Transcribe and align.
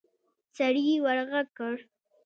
سړي 0.55 0.83
ورغږ 1.03 1.45
کړ. 1.57 1.75